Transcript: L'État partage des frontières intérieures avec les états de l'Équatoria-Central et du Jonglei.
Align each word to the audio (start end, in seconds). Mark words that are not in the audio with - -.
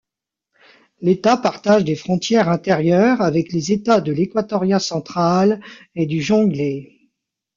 L'État 1.01 1.37
partage 1.37 1.83
des 1.83 1.95
frontières 1.95 2.49
intérieures 2.49 3.21
avec 3.21 3.53
les 3.53 3.71
états 3.71 4.01
de 4.01 4.11
l'Équatoria-Central 4.11 5.61
et 5.93 6.07
du 6.07 6.23
Jonglei. 6.23 7.11